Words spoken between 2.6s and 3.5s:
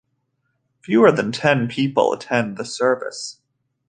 service.